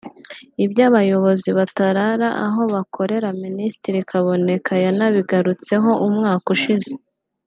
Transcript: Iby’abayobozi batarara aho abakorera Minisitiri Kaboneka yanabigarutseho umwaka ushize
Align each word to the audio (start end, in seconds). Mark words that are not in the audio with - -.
Iby’abayobozi 0.65 1.49
batarara 1.57 2.27
aho 2.45 2.59
abakorera 2.69 3.27
Minisitiri 3.43 3.99
Kaboneka 4.09 4.71
yanabigarutseho 4.85 5.89
umwaka 6.07 6.47
ushize 6.57 6.91